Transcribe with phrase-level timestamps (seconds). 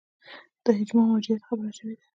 [0.63, 2.05] د اجماع موجودیت خبره شوې ده